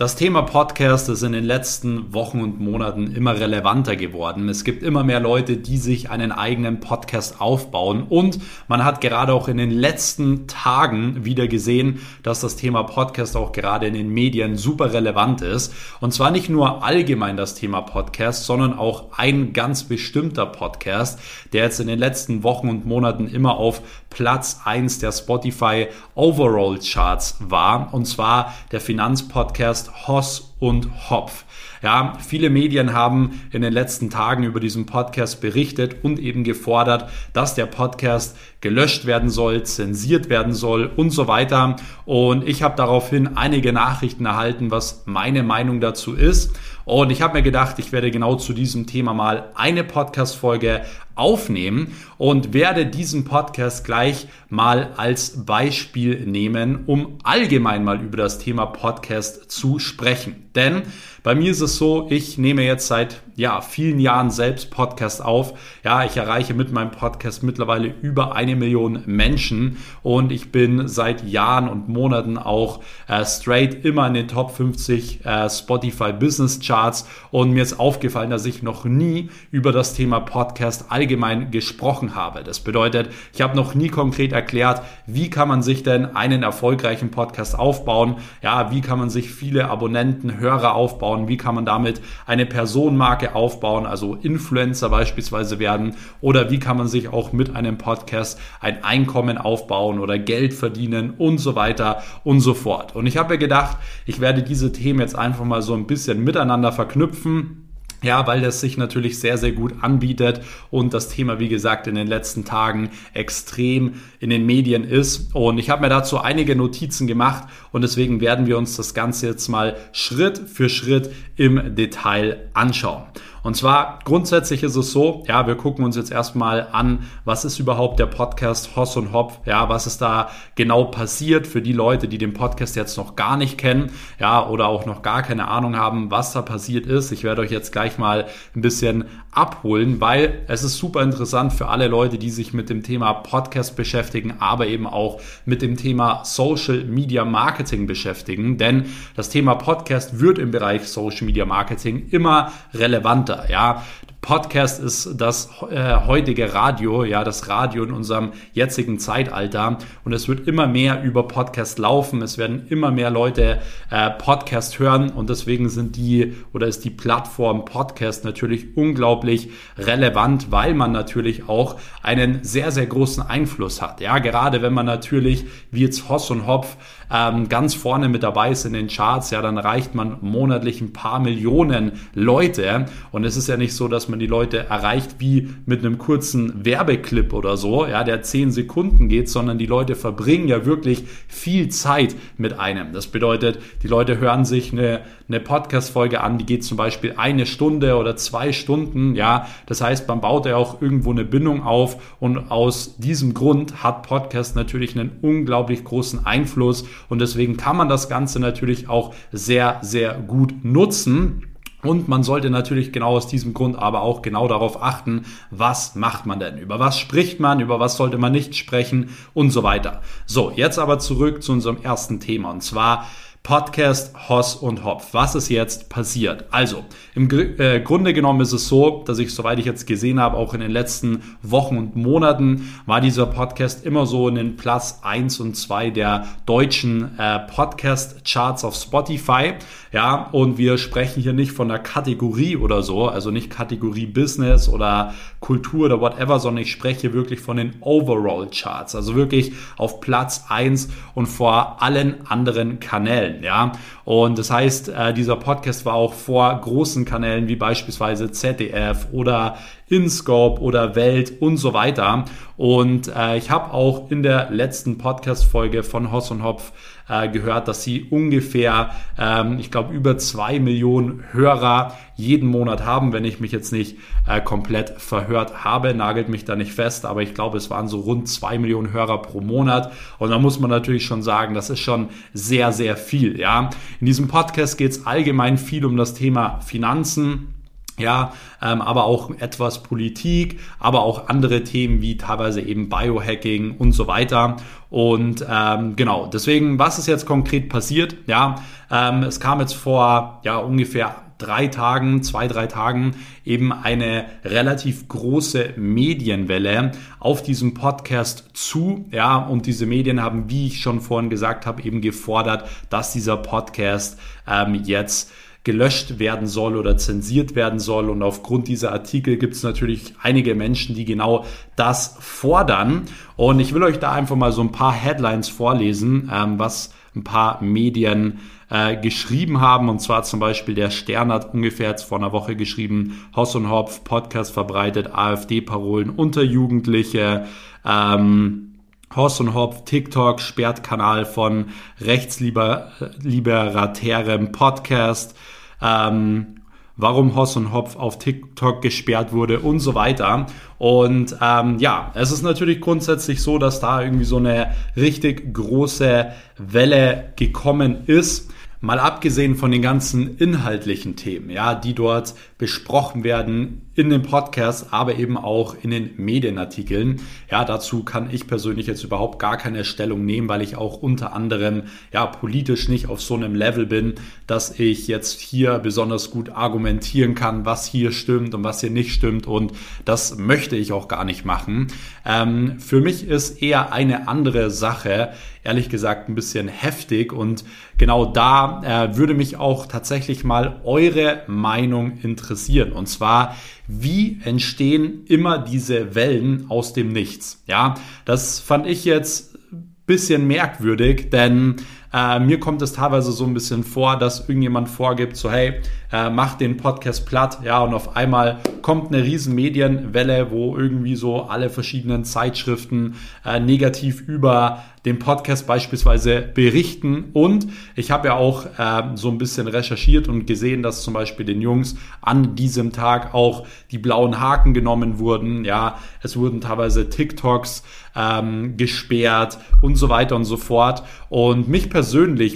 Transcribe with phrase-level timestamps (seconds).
[0.00, 4.48] Das Thema Podcast ist in den letzten Wochen und Monaten immer relevanter geworden.
[4.48, 8.38] Es gibt immer mehr Leute, die sich einen eigenen Podcast aufbauen und
[8.68, 13.50] man hat gerade auch in den letzten Tagen wieder gesehen, dass das Thema Podcast auch
[13.50, 15.74] gerade in den Medien super relevant ist.
[16.00, 21.18] Und zwar nicht nur allgemein das Thema Podcast, sondern auch ein ganz bestimmter Podcast,
[21.52, 26.78] der jetzt in den letzten Wochen und Monaten immer auf Platz eins der Spotify Overall
[26.78, 27.92] Charts war.
[27.92, 31.44] Und zwar der Finanzpodcast Hoss und Hopf.
[31.82, 37.08] Ja, viele Medien haben in den letzten Tagen über diesen Podcast berichtet und eben gefordert,
[37.32, 41.76] dass der Podcast gelöscht werden soll, zensiert werden soll und so weiter.
[42.04, 46.58] Und ich habe daraufhin einige Nachrichten erhalten, was meine Meinung dazu ist.
[46.84, 50.82] Und ich habe mir gedacht, ich werde genau zu diesem Thema mal eine Podcast-Folge
[51.18, 58.38] aufnehmen und werde diesen Podcast gleich mal als Beispiel nehmen, um allgemein mal über das
[58.38, 60.48] Thema Podcast zu sprechen.
[60.54, 60.82] Denn
[61.22, 65.58] bei mir ist es so, ich nehme jetzt seit ja, vielen Jahren selbst Podcast auf.
[65.84, 71.26] Ja, ich erreiche mit meinem Podcast mittlerweile über eine Million Menschen und ich bin seit
[71.26, 77.08] Jahren und Monaten auch äh, straight immer in den Top 50 äh, Spotify Business Charts
[77.30, 82.44] und mir ist aufgefallen, dass ich noch nie über das Thema Podcast allgemein gesprochen habe.
[82.44, 87.10] Das bedeutet, ich habe noch nie konkret erklärt, wie kann man sich denn einen erfolgreichen
[87.10, 88.16] Podcast aufbauen?
[88.42, 91.28] Ja, wie kann man sich viele Abonnenten, Hörer aufbauen?
[91.28, 95.94] Wie kann man damit eine Personenmarke aufbauen, also Influencer beispielsweise werden?
[96.20, 101.14] Oder wie kann man sich auch mit einem Podcast ein Einkommen aufbauen oder Geld verdienen
[101.18, 102.94] und so weiter und so fort?
[102.94, 106.24] Und ich habe mir gedacht, ich werde diese Themen jetzt einfach mal so ein bisschen
[106.24, 107.68] miteinander verknüpfen
[108.02, 111.96] ja, weil das sich natürlich sehr, sehr gut anbietet und das Thema, wie gesagt, in
[111.96, 115.34] den letzten Tagen extrem in den Medien ist.
[115.34, 119.26] Und ich habe mir dazu einige Notizen gemacht und deswegen werden wir uns das Ganze
[119.26, 123.02] jetzt mal Schritt für Schritt im Detail anschauen.
[123.48, 127.58] Und zwar grundsätzlich ist es so, ja, wir gucken uns jetzt erstmal an, was ist
[127.58, 132.08] überhaupt der Podcast Hoss und Hopf, ja, was ist da genau passiert für die Leute,
[132.08, 135.76] die den Podcast jetzt noch gar nicht kennen, ja, oder auch noch gar keine Ahnung
[135.76, 137.10] haben, was da passiert ist.
[137.10, 141.68] Ich werde euch jetzt gleich mal ein bisschen abholen, weil es ist super interessant für
[141.68, 146.22] alle Leute, die sich mit dem Thema Podcast beschäftigen, aber eben auch mit dem Thema
[146.24, 148.86] Social Media Marketing beschäftigen, denn
[149.16, 153.37] das Thema Podcast wird im Bereich Social Media Marketing immer relevanter.
[153.48, 153.84] Ja,
[154.20, 159.78] Podcast ist das äh, heutige Radio, ja, das Radio in unserem jetzigen Zeitalter.
[160.04, 162.20] Und es wird immer mehr über Podcast laufen.
[162.20, 163.60] Es werden immer mehr Leute
[163.90, 165.10] äh, Podcast hören.
[165.10, 171.48] Und deswegen sind die oder ist die Plattform Podcast natürlich unglaublich relevant, weil man natürlich
[171.48, 174.00] auch einen sehr, sehr großen Einfluss hat.
[174.00, 176.76] Ja, gerade wenn man natürlich, wie jetzt Hoss und Hopf,
[177.10, 180.92] ähm, ganz vorne mit dabei ist in den Charts, ja, dann erreicht man monatlich ein
[180.92, 182.86] paar Millionen Leute.
[183.12, 186.64] Und es ist ja nicht so, dass man die Leute erreicht wie mit einem kurzen
[186.64, 191.68] Werbeclip oder so, ja, der zehn Sekunden geht, sondern die Leute verbringen ja wirklich viel
[191.68, 192.92] Zeit mit einem.
[192.92, 197.44] Das bedeutet, die Leute hören sich eine, eine Podcast-Folge an, die geht zum Beispiel eine
[197.44, 199.46] Stunde oder zwei Stunden, ja.
[199.66, 204.06] Das heißt, man baut ja auch irgendwo eine Bindung auf und aus diesem Grund hat
[204.06, 209.78] Podcast natürlich einen unglaublich großen Einfluss und deswegen kann man das Ganze natürlich auch sehr,
[209.82, 211.44] sehr gut nutzen.
[211.82, 216.26] Und man sollte natürlich genau aus diesem Grund aber auch genau darauf achten, was macht
[216.26, 216.58] man denn?
[216.58, 217.60] Über was spricht man?
[217.60, 219.10] Über was sollte man nicht sprechen?
[219.32, 220.02] Und so weiter.
[220.26, 222.50] So, jetzt aber zurück zu unserem ersten Thema.
[222.50, 223.06] Und zwar
[223.48, 225.14] Podcast Hoss und Hopf.
[225.14, 226.44] Was ist jetzt passiert?
[226.50, 230.36] Also, im äh, Grunde genommen ist es so, dass ich, soweit ich jetzt gesehen habe,
[230.36, 235.00] auch in den letzten Wochen und Monaten war dieser Podcast immer so in den Platz
[235.02, 239.54] 1 und 2 der deutschen äh, Podcast-Charts auf Spotify.
[239.92, 244.68] Ja, und wir sprechen hier nicht von der Kategorie oder so, also nicht Kategorie Business
[244.68, 250.00] oder Kultur oder whatever, sondern ich spreche wirklich von den Overall Charts, also wirklich auf
[250.00, 253.72] Platz 1 und vor allen anderen Kanälen, ja.
[254.04, 259.56] Und das heißt, äh, dieser Podcast war auch vor großen Kanälen wie beispielsweise ZDF oder
[259.88, 262.24] InScope oder Welt und so weiter.
[262.56, 266.72] Und äh, ich habe auch in der letzten Podcast-Folge von Hoss und Hopf
[267.08, 273.12] äh, gehört, dass sie ungefähr, ähm, ich glaube, über zwei Millionen Hörer jeden Monat haben,
[273.12, 273.96] wenn ich mich jetzt nicht
[274.26, 278.00] äh, komplett verhört habe, nagelt mich da nicht fest, aber ich glaube, es waren so
[278.00, 279.92] rund zwei Millionen Hörer pro Monat.
[280.18, 283.38] Und da muss man natürlich schon sagen, das ist schon sehr, sehr viel.
[283.38, 283.70] Ja,
[284.00, 287.54] in diesem Podcast geht es allgemein viel um das Thema Finanzen
[287.98, 293.92] ja, ähm, aber auch etwas Politik, aber auch andere Themen wie teilweise eben Biohacking und
[293.92, 294.56] so weiter.
[294.90, 298.16] Und ähm, genau, deswegen, was ist jetzt konkret passiert?
[298.26, 298.56] Ja,
[298.90, 303.14] ähm, es kam jetzt vor ja ungefähr drei Tagen, zwei, drei Tagen
[303.44, 309.06] eben eine relativ große Medienwelle auf diesem Podcast zu.
[309.10, 313.36] Ja, und diese Medien haben, wie ich schon vorhin gesagt habe, eben gefordert, dass dieser
[313.36, 315.30] Podcast ähm, jetzt
[315.64, 318.08] gelöscht werden soll oder zensiert werden soll.
[318.08, 321.44] Und aufgrund dieser Artikel gibt es natürlich einige Menschen, die genau
[321.76, 323.02] das fordern.
[323.36, 327.24] Und ich will euch da einfach mal so ein paar Headlines vorlesen, ähm, was ein
[327.24, 328.38] paar Medien
[328.70, 329.88] äh, geschrieben haben.
[329.88, 333.70] Und zwar zum Beispiel der Stern hat ungefähr jetzt vor einer Woche geschrieben, Hoss und
[333.70, 337.46] Hopf, Podcast verbreitet, AfD-Parolen unter Jugendliche.
[337.84, 338.67] Ähm,
[339.14, 341.66] Horst und Hopf, TikTok sperrt Kanal von
[342.00, 345.34] rechtslibertärem Podcast
[345.80, 346.58] ähm,
[346.98, 350.46] warum Hoss und Hopf auf TikTok gesperrt wurde und so weiter.
[350.78, 356.32] Und ähm, ja, es ist natürlich grundsätzlich so, dass da irgendwie so eine richtig große
[356.58, 358.50] Welle gekommen ist.
[358.80, 364.92] Mal abgesehen von den ganzen inhaltlichen Themen, ja, die dort besprochen werden in dem Podcast,
[364.92, 367.20] aber eben auch in den Medienartikeln.
[367.50, 371.32] Ja, dazu kann ich persönlich jetzt überhaupt gar keine Stellung nehmen, weil ich auch unter
[371.32, 371.82] anderem
[372.12, 374.14] ja politisch nicht auf so einem Level bin,
[374.46, 379.12] dass ich jetzt hier besonders gut argumentieren kann, was hier stimmt und was hier nicht
[379.12, 379.48] stimmt.
[379.48, 379.72] Und
[380.04, 381.88] das möchte ich auch gar nicht machen.
[382.24, 385.32] Ähm, für mich ist eher eine andere Sache,
[385.68, 387.32] ehrlich gesagt, ein bisschen heftig.
[387.32, 387.62] Und
[387.98, 392.92] genau da äh, würde mich auch tatsächlich mal eure Meinung interessieren.
[392.92, 393.54] Und zwar,
[393.86, 397.62] wie entstehen immer diese Wellen aus dem Nichts?
[397.66, 397.94] Ja,
[398.24, 399.58] das fand ich jetzt
[400.06, 401.76] bisschen merkwürdig, denn
[402.12, 406.30] äh, mir kommt es teilweise so ein bisschen vor, dass irgendjemand vorgibt, so hey, äh,
[406.30, 411.42] mach den Podcast platt, ja, und auf einmal kommt eine riesen Medienwelle, wo irgendwie so
[411.42, 417.30] alle verschiedenen Zeitschriften äh, negativ über den Podcast beispielsweise berichten.
[417.32, 421.46] Und ich habe ja auch äh, so ein bisschen recherchiert und gesehen, dass zum Beispiel
[421.46, 425.64] den Jungs an diesem Tag auch die blauen Haken genommen wurden.
[425.64, 427.84] Ja, es wurden teilweise TikToks
[428.16, 431.04] ähm, gesperrt und so weiter und so fort.
[431.28, 431.97] Und mich persönlich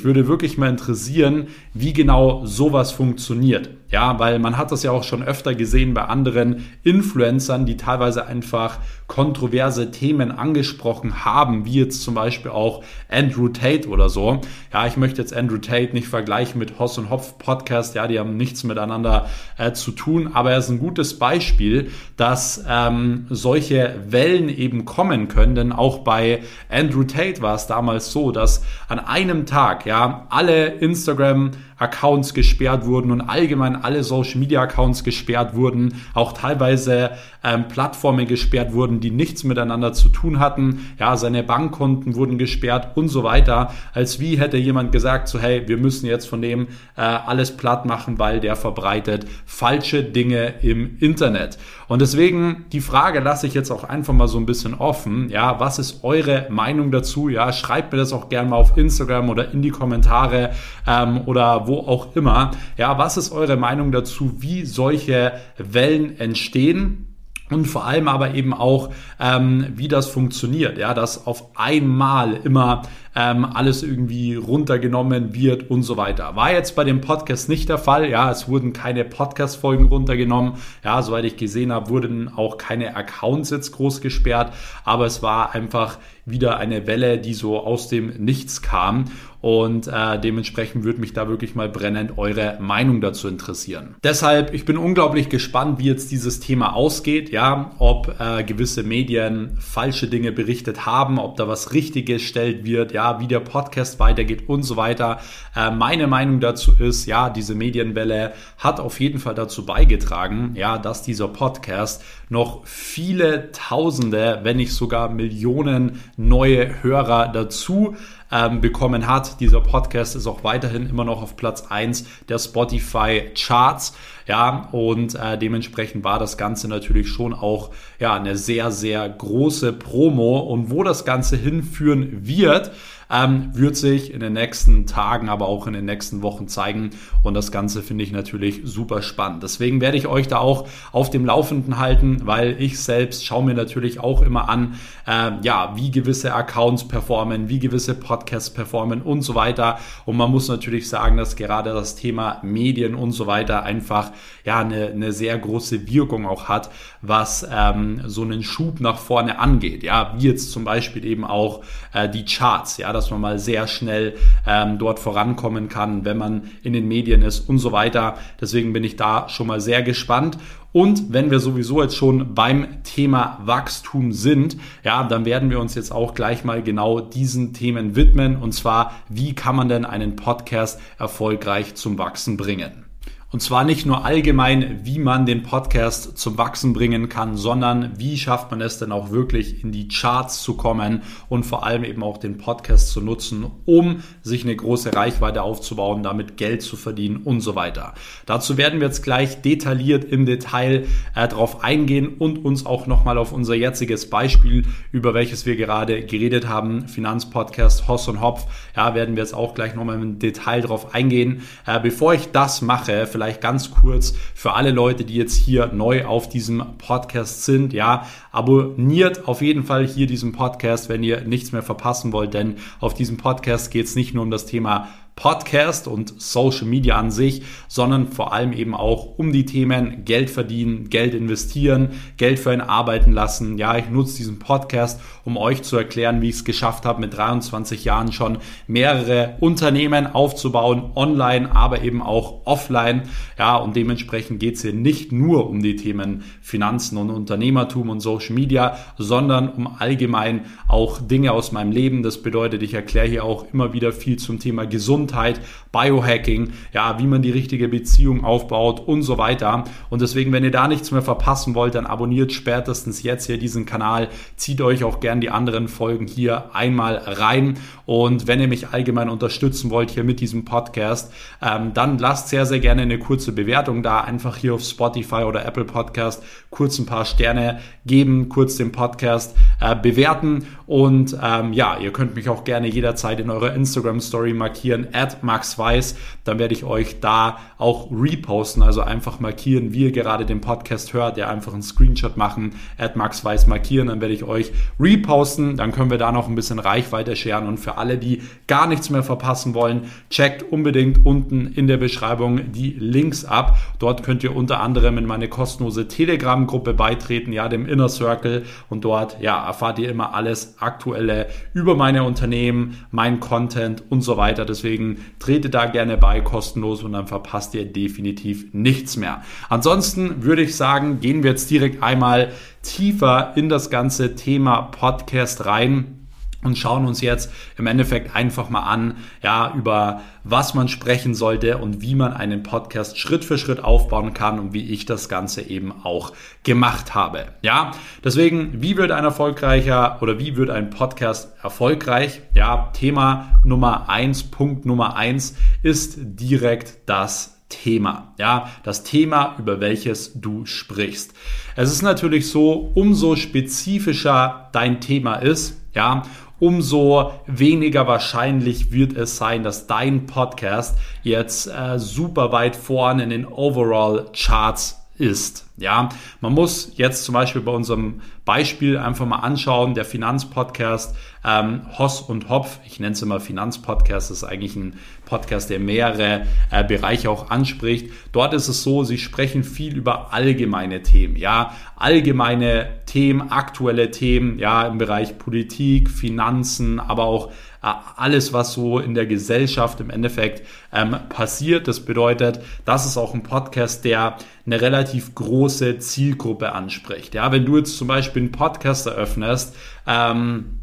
[0.04, 3.70] würde wirklich mal interessieren, wie genau sowas funktioniert.
[3.92, 8.26] Ja, weil man hat das ja auch schon öfter gesehen bei anderen Influencern, die teilweise
[8.26, 14.40] einfach kontroverse Themen angesprochen haben, wie jetzt zum Beispiel auch Andrew Tate oder so.
[14.72, 18.18] Ja, ich möchte jetzt Andrew Tate nicht vergleichen mit Hoss und Hopf Podcast, ja, die
[18.18, 19.28] haben nichts miteinander
[19.58, 25.28] äh, zu tun, aber er ist ein gutes Beispiel, dass ähm, solche Wellen eben kommen
[25.28, 30.26] können, denn auch bei Andrew Tate war es damals so, dass an einem Tag, ja,
[30.30, 31.50] alle Instagram
[31.82, 37.10] Accounts gesperrt wurden und allgemein alle Social Media Accounts gesperrt wurden, auch teilweise
[37.44, 40.88] ähm, Plattformen gesperrt wurden, die nichts miteinander zu tun hatten.
[40.98, 43.72] Ja, seine Bankkonten wurden gesperrt und so weiter.
[43.92, 47.84] Als wie hätte jemand gesagt, so hey, wir müssen jetzt von dem äh, alles platt
[47.84, 51.58] machen, weil der verbreitet falsche Dinge im Internet.
[51.88, 55.28] Und deswegen die Frage lasse ich jetzt auch einfach mal so ein bisschen offen.
[55.30, 57.28] Ja, was ist eure Meinung dazu?
[57.28, 60.50] Ja, schreibt mir das auch gerne mal auf Instagram oder in die Kommentare
[60.86, 62.52] ähm, oder wo auch immer.
[62.76, 67.11] Ja, was ist eure Meinung dazu, wie solche Wellen entstehen?
[67.54, 68.90] Und vor allem aber eben auch,
[69.20, 72.82] ähm, wie das funktioniert, ja, dass auf einmal immer
[73.14, 76.34] ähm, alles irgendwie runtergenommen wird und so weiter.
[76.36, 80.54] War jetzt bei dem Podcast nicht der Fall, ja, es wurden keine Podcast-Folgen runtergenommen,
[80.84, 84.52] ja, soweit ich gesehen habe, wurden auch keine Accounts jetzt groß gesperrt,
[84.84, 89.06] aber es war einfach wieder eine Welle, die so aus dem Nichts kam.
[89.40, 93.96] Und äh, dementsprechend würde mich da wirklich mal brennend eure Meinung dazu interessieren.
[94.04, 97.30] Deshalb, ich bin unglaublich gespannt, wie jetzt dieses Thema ausgeht.
[97.30, 102.92] Ja, ob äh, gewisse Medien falsche Dinge berichtet haben, ob da was richtig gestellt wird,
[102.92, 105.18] ja, wie der Podcast weitergeht und so weiter.
[105.56, 110.78] Äh, meine Meinung dazu ist, ja, diese Medienwelle hat auf jeden Fall dazu beigetragen, ja,
[110.78, 117.94] dass dieser Podcast noch viele Tausende, wenn nicht sogar Millionen neue Hörer dazu
[118.32, 119.38] ähm, bekommen hat.
[119.38, 123.94] Dieser Podcast ist auch weiterhin immer noch auf Platz 1 der Spotify Charts.
[124.26, 129.74] Ja, und äh, dementsprechend war das Ganze natürlich schon auch ja, eine sehr, sehr große
[129.74, 130.38] Promo.
[130.38, 132.72] Und wo das Ganze hinführen wird,
[133.12, 136.90] ähm, wird sich in den nächsten Tagen, aber auch in den nächsten Wochen zeigen.
[137.22, 139.42] Und das Ganze finde ich natürlich super spannend.
[139.42, 143.54] Deswegen werde ich euch da auch auf dem Laufenden halten, weil ich selbst schaue mir
[143.54, 144.74] natürlich auch immer an,
[145.06, 149.78] äh, ja, wie gewisse Accounts performen, wie gewisse Podcasts performen und so weiter.
[150.06, 154.12] Und man muss natürlich sagen, dass gerade das Thema Medien und so weiter einfach
[154.44, 156.70] ja eine, eine sehr große Wirkung auch hat,
[157.02, 159.82] was ähm, so einen Schub nach vorne angeht.
[159.82, 163.66] Ja, wie jetzt zum Beispiel eben auch äh, die Charts, ja, dass man mal sehr
[163.66, 164.14] schnell
[164.46, 168.16] ähm, dort vorankommen kann, wenn man in den Medien ist und so weiter.
[168.40, 170.38] Deswegen bin ich da schon mal sehr gespannt.
[170.72, 175.74] Und wenn wir sowieso jetzt schon beim Thema Wachstum sind, ja, dann werden wir uns
[175.74, 178.36] jetzt auch gleich mal genau diesen Themen widmen.
[178.36, 182.91] Und zwar, wie kann man denn einen Podcast erfolgreich zum Wachsen bringen?
[183.32, 188.18] Und zwar nicht nur allgemein, wie man den Podcast zum Wachsen bringen kann, sondern wie
[188.18, 192.02] schafft man es denn auch wirklich in die Charts zu kommen und vor allem eben
[192.02, 197.22] auch den Podcast zu nutzen, um sich eine große Reichweite aufzubauen, damit Geld zu verdienen
[197.24, 197.94] und so weiter.
[198.26, 203.16] Dazu werden wir jetzt gleich detailliert im Detail äh, drauf eingehen und uns auch nochmal
[203.16, 208.44] auf unser jetziges Beispiel, über welches wir gerade geredet haben, Finanzpodcast Hoss und Hopf,
[208.76, 211.44] ja, werden wir jetzt auch gleich nochmal im Detail drauf eingehen.
[211.66, 216.04] Äh, bevor ich das mache, vielleicht ganz kurz für alle Leute, die jetzt hier neu
[216.04, 217.72] auf diesem Podcast sind.
[217.72, 222.56] Ja, abonniert auf jeden Fall hier diesen Podcast, wenn ihr nichts mehr verpassen wollt, denn
[222.80, 227.10] auf diesem Podcast geht es nicht nur um das Thema Podcast und Social Media an
[227.10, 232.50] sich, sondern vor allem eben auch um die Themen Geld verdienen, Geld investieren, Geld für
[232.50, 233.58] einen arbeiten lassen.
[233.58, 237.16] Ja, ich nutze diesen Podcast, um euch zu erklären, wie ich es geschafft habe, mit
[237.16, 243.02] 23 Jahren schon mehrere Unternehmen aufzubauen, online, aber eben auch offline.
[243.38, 248.00] Ja, und dementsprechend geht es hier nicht nur um die Themen Finanzen und Unternehmertum und
[248.00, 252.02] Social Media, sondern um allgemein auch Dinge aus meinem Leben.
[252.02, 255.40] Das bedeutet, ich erkläre hier auch immer wieder viel zum Thema Gesundheit Gesundheit,
[255.72, 259.64] Biohacking, ja, wie man die richtige Beziehung aufbaut und so weiter.
[259.88, 263.64] Und deswegen, wenn ihr da nichts mehr verpassen wollt, dann abonniert spätestens jetzt hier diesen
[263.64, 267.54] Kanal, zieht euch auch gern die anderen Folgen hier einmal rein.
[267.86, 272.44] Und wenn ihr mich allgemein unterstützen wollt hier mit diesem Podcast, ähm, dann lasst sehr,
[272.44, 274.02] sehr gerne eine kurze Bewertung da.
[274.02, 279.34] Einfach hier auf Spotify oder Apple Podcast kurz ein paar Sterne geben, kurz den Podcast
[279.60, 280.46] äh, bewerten.
[280.66, 285.22] Und ähm, ja, ihr könnt mich auch gerne jederzeit in eurer Instagram Story markieren at
[285.22, 290.26] Max Weiß, dann werde ich euch da auch reposten, also einfach markieren, wie ihr gerade
[290.26, 294.24] den Podcast hört, ja einfach einen Screenshot machen, at Max Weiß markieren, dann werde ich
[294.24, 298.22] euch reposten, dann können wir da noch ein bisschen Reichweite scheren und für alle, die
[298.46, 303.58] gar nichts mehr verpassen wollen, checkt unbedingt unten in der Beschreibung die Links ab.
[303.78, 308.84] Dort könnt ihr unter anderem in meine kostenlose Telegram-Gruppe beitreten, ja, dem Inner Circle und
[308.84, 314.44] dort, ja, erfahrt ihr immer alles Aktuelle über meine Unternehmen, mein Content und so weiter.
[314.44, 319.22] Deswegen Deswegen trete da gerne bei, kostenlos und dann verpasst ihr definitiv nichts mehr.
[319.48, 325.46] Ansonsten würde ich sagen, gehen wir jetzt direkt einmal tiefer in das ganze Thema Podcast
[325.46, 326.01] rein
[326.42, 331.58] und schauen uns jetzt im Endeffekt einfach mal an, ja, über was man sprechen sollte
[331.58, 335.42] und wie man einen Podcast Schritt für Schritt aufbauen kann und wie ich das Ganze
[335.42, 337.26] eben auch gemacht habe.
[337.42, 337.72] Ja,
[338.04, 342.22] deswegen, wie wird ein erfolgreicher oder wie wird ein Podcast erfolgreich?
[342.34, 348.14] Ja, Thema Nummer eins, Punkt Nummer eins ist direkt das Thema.
[348.18, 351.12] Ja, das Thema, über welches du sprichst.
[351.54, 356.02] Es ist natürlich so, umso spezifischer dein Thema ist, ja,
[356.42, 363.10] umso weniger wahrscheinlich wird es sein, dass dein Podcast jetzt äh, super weit vorne in
[363.10, 365.46] den Overall Charts ist.
[365.56, 365.88] Ja,
[366.20, 372.00] man muss jetzt zum Beispiel bei unserem Beispiel einfach mal anschauen, der Finanzpodcast ähm, Hoss
[372.00, 376.64] und Hopf, ich nenne es immer Finanzpodcast, das ist eigentlich ein Podcast, der mehrere äh,
[376.64, 377.90] Bereiche auch anspricht.
[378.12, 384.38] Dort ist es so, sie sprechen viel über allgemeine Themen, ja, allgemeine Themen, aktuelle Themen,
[384.38, 387.32] ja, im Bereich Politik, Finanzen, aber auch
[387.62, 391.68] alles, was so in der Gesellschaft im Endeffekt ähm, passiert.
[391.68, 397.14] Das bedeutet, das ist auch ein Podcast, der eine relativ große Zielgruppe anspricht.
[397.14, 399.54] Ja, wenn du jetzt zum Beispiel einen Podcast eröffnest,
[399.86, 400.58] ähm,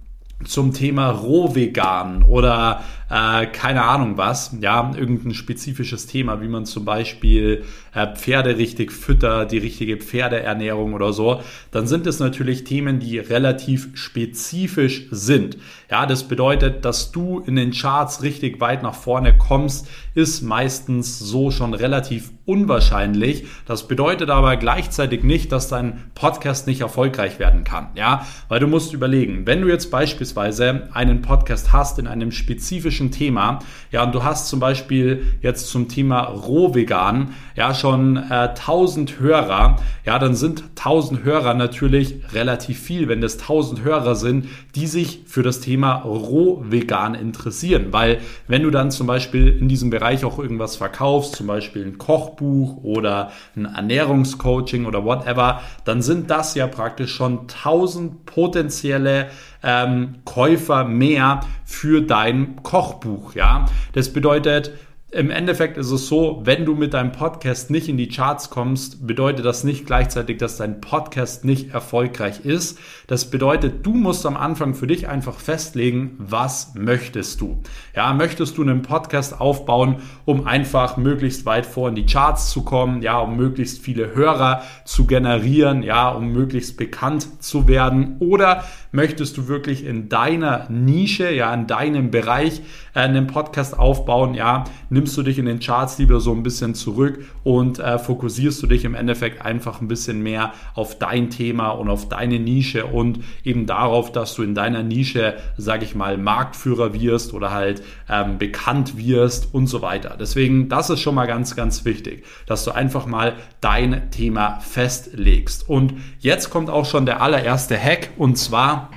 [0.46, 6.86] zum Thema Rohvegan oder äh, keine Ahnung was, ja, irgendein spezifisches Thema, wie man zum
[6.86, 7.64] Beispiel
[7.94, 13.18] äh, Pferde richtig füttert, die richtige Pferdeernährung oder so, dann sind es natürlich Themen, die
[13.20, 15.58] relativ spezifisch sind.
[15.90, 21.18] Ja, das bedeutet, dass du in den Charts richtig weit nach vorne kommst, ist meistens
[21.18, 23.46] so schon relativ unwahrscheinlich.
[23.66, 27.90] Das bedeutet aber gleichzeitig nicht, dass dein Podcast nicht erfolgreich werden kann.
[27.96, 32.99] Ja, weil du musst überlegen, wenn du jetzt beispielsweise einen Podcast hast in einem spezifischen
[33.12, 33.60] Thema,
[33.92, 39.78] ja, und du hast zum Beispiel jetzt zum Thema Rohvegan, ja, schon äh, 1000 Hörer,
[40.06, 45.24] ja, dann sind 1000 Hörer natürlich relativ viel, wenn das 1000 Hörer sind, die sich
[45.26, 50.38] für das Thema Rohvegan interessieren, weil wenn du dann zum Beispiel in diesem Bereich auch
[50.40, 56.68] irgendwas verkaufst, zum Beispiel ein Kochbuch oder ein Ernährungscoaching oder whatever, dann sind das ja
[56.68, 59.28] praktisch schon 1000 potenzielle
[59.64, 63.66] ähm, Käufer mehr für dein Kochbuch, ja.
[63.94, 64.72] Das bedeutet,
[65.12, 69.08] im Endeffekt ist es so, wenn du mit deinem Podcast nicht in die Charts kommst,
[69.08, 72.78] bedeutet das nicht gleichzeitig, dass dein Podcast nicht erfolgreich ist.
[73.08, 77.58] Das bedeutet, du musst am Anfang für dich einfach festlegen, was möchtest du.
[77.96, 82.64] Ja, möchtest du einen Podcast aufbauen, um einfach möglichst weit vor in die Charts zu
[82.64, 88.64] kommen, ja, um möglichst viele Hörer zu generieren, ja, um möglichst bekannt zu werden oder
[88.92, 92.62] möchtest du wirklich in deiner Nische, ja, in deinem Bereich
[92.94, 94.66] äh, einen Podcast aufbauen, ja,
[95.00, 98.68] nimmst du dich in den Charts lieber so ein bisschen zurück und äh, fokussierst du
[98.68, 103.24] dich im Endeffekt einfach ein bisschen mehr auf dein Thema und auf deine Nische und
[103.46, 108.38] eben darauf, dass du in deiner Nische, sage ich mal, Marktführer wirst oder halt ähm,
[108.40, 110.18] bekannt wirst und so weiter.
[110.20, 115.70] Deswegen, das ist schon mal ganz, ganz wichtig, dass du einfach mal dein Thema festlegst.
[115.70, 118.90] Und jetzt kommt auch schon der allererste Hack und zwar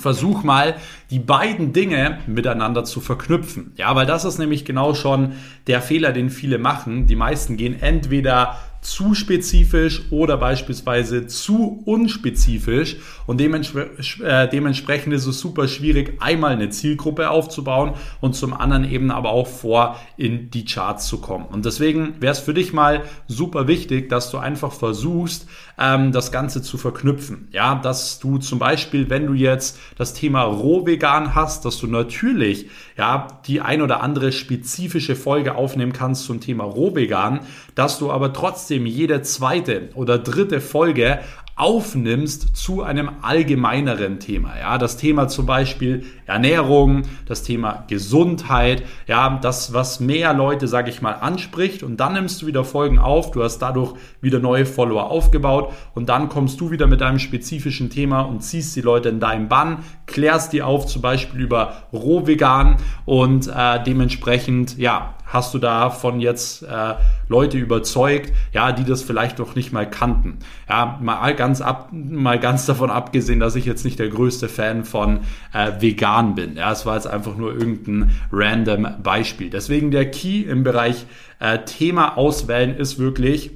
[0.00, 0.74] versuch mal
[1.10, 3.72] die beiden Dinge miteinander zu verknüpfen.
[3.76, 5.32] Ja, weil das ist nämlich genau schon
[5.66, 7.06] der Fehler, den viele machen.
[7.06, 13.90] Die meisten gehen entweder zu spezifisch oder beispielsweise zu unspezifisch und dementspre
[14.24, 19.30] äh, dementsprechend ist es super schwierig, einmal eine Zielgruppe aufzubauen und zum anderen eben aber
[19.30, 21.44] auch vor in die Charts zu kommen.
[21.44, 25.46] Und deswegen wäre es für dich mal super wichtig, dass du einfach versuchst,
[25.80, 27.48] ähm, das Ganze zu verknüpfen.
[27.52, 32.68] Ja, dass du zum Beispiel, wenn du jetzt das Thema Rohvegan hast, dass du natürlich
[32.96, 37.40] ja die ein oder andere spezifische Folge aufnehmen kannst zum Thema Rohvegan,
[37.74, 41.20] dass du aber trotzdem jede zweite oder dritte Folge
[41.60, 44.58] aufnimmst zu einem allgemeineren Thema.
[44.58, 50.88] Ja, das Thema zum Beispiel Ernährung, das Thema Gesundheit, ja, das, was mehr Leute, sage
[50.88, 51.82] ich mal, anspricht.
[51.82, 55.74] Und dann nimmst du wieder Folgen auf, du hast dadurch wieder neue Follower aufgebaut.
[55.94, 59.48] Und dann kommst du wieder mit einem spezifischen Thema und ziehst die Leute in deinem
[59.48, 66.20] Bann, klärst die auf, zum Beispiel über Rohvegan und äh, dementsprechend, ja, hast du davon
[66.20, 66.94] jetzt äh,
[67.28, 70.38] Leute überzeugt, ja, die das vielleicht noch nicht mal kannten.
[70.68, 74.84] Ja, mal ganz ab, mal ganz davon abgesehen, dass ich jetzt nicht der größte Fan
[74.84, 75.20] von
[75.54, 76.56] äh, vegan bin.
[76.56, 79.50] Ja, es war jetzt einfach nur irgendein random Beispiel.
[79.50, 81.06] Deswegen der Key im Bereich
[81.38, 83.52] äh, Thema auswählen ist wirklich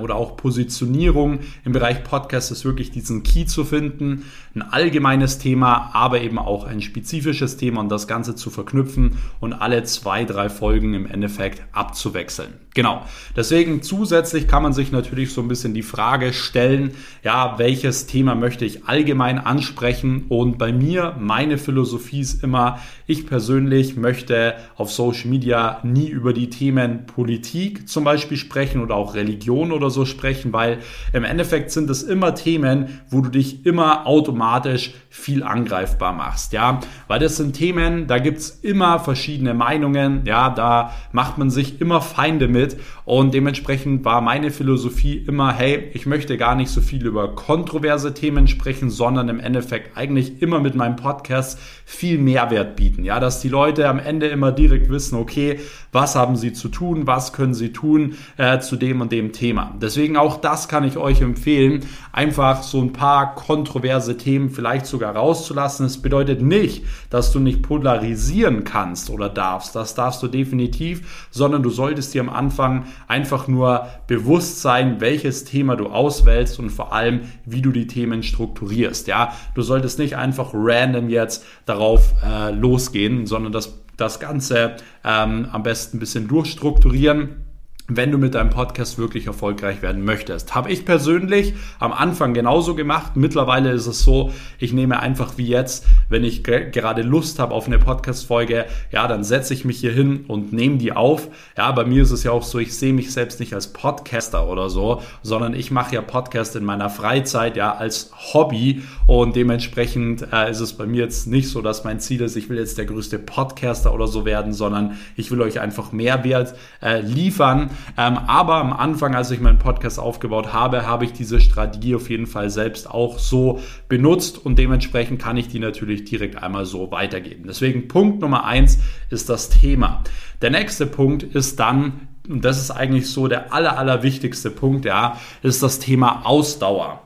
[0.00, 5.90] oder auch Positionierung im Bereich Podcast ist wirklich diesen Key zu finden, ein allgemeines Thema,
[5.92, 10.48] aber eben auch ein spezifisches Thema und das Ganze zu verknüpfen und alle zwei, drei
[10.48, 12.54] Folgen im Endeffekt abzuwechseln.
[12.76, 13.06] Genau.
[13.34, 16.90] Deswegen zusätzlich kann man sich natürlich so ein bisschen die Frage stellen,
[17.24, 20.26] ja, welches Thema möchte ich allgemein ansprechen?
[20.28, 26.34] Und bei mir, meine Philosophie ist immer, ich persönlich möchte auf Social Media nie über
[26.34, 30.78] die Themen Politik zum Beispiel sprechen oder auch Religion oder so sprechen, weil
[31.12, 36.80] im Endeffekt sind es immer Themen, wo du dich immer automatisch viel angreifbar machst, ja,
[37.08, 42.00] weil das sind Themen, da gibt's immer verschiedene Meinungen, ja, da macht man sich immer
[42.00, 42.76] Feinde mit.
[43.04, 48.14] Und dementsprechend war meine Philosophie immer, hey, ich möchte gar nicht so viel über kontroverse
[48.14, 53.04] Themen sprechen, sondern im Endeffekt eigentlich immer mit meinem Podcast viel Mehrwert bieten.
[53.04, 55.60] Ja, dass die Leute am Ende immer direkt wissen, okay,
[55.92, 59.74] was haben sie zu tun, was können sie tun äh, zu dem und dem Thema.
[59.80, 65.16] Deswegen auch das kann ich euch empfehlen, einfach so ein paar kontroverse Themen vielleicht sogar
[65.16, 65.86] rauszulassen.
[65.86, 69.74] Es bedeutet nicht, dass du nicht polarisieren kannst oder darfst.
[69.74, 75.44] Das darfst du definitiv, sondern du solltest dir am Anfang einfach nur bewusst sein, welches
[75.44, 79.06] Thema du auswählst und vor allem, wie du die Themen strukturierst.
[79.06, 85.48] Ja, du solltest nicht einfach random jetzt darauf äh, losgehen, sondern das, das Ganze ähm,
[85.50, 87.45] am besten ein bisschen durchstrukturieren
[87.88, 90.54] wenn du mit deinem Podcast wirklich erfolgreich werden möchtest.
[90.54, 93.16] Habe ich persönlich am Anfang genauso gemacht.
[93.16, 97.66] Mittlerweile ist es so, ich nehme einfach wie jetzt, wenn ich gerade Lust habe auf
[97.66, 101.28] eine Podcast-Folge, ja, dann setze ich mich hier hin und nehme die auf.
[101.56, 104.48] Ja, bei mir ist es ja auch so, ich sehe mich selbst nicht als Podcaster
[104.48, 110.26] oder so, sondern ich mache ja Podcast in meiner Freizeit, ja, als Hobby und dementsprechend
[110.32, 112.78] äh, ist es bei mir jetzt nicht so, dass mein Ziel ist, ich will jetzt
[112.78, 118.18] der größte Podcaster oder so werden, sondern ich will euch einfach Mehrwert äh, liefern ähm,
[118.18, 122.26] aber am Anfang, als ich meinen Podcast aufgebaut habe, habe ich diese Strategie auf jeden
[122.26, 127.44] Fall selbst auch so benutzt und dementsprechend kann ich die natürlich direkt einmal so weitergeben.
[127.46, 128.78] Deswegen Punkt Nummer eins
[129.10, 130.02] ist das Thema.
[130.42, 134.84] Der nächste Punkt ist dann, und das ist eigentlich so der aller, aller wichtigste Punkt,
[134.84, 137.02] ja, ist das Thema Ausdauer.